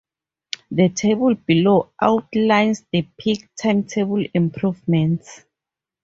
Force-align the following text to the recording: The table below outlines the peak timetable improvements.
The 0.71 0.89
table 0.89 1.35
below 1.35 1.91
outlines 2.01 2.83
the 2.91 3.03
peak 3.19 3.47
timetable 3.55 4.25
improvements. 4.33 5.45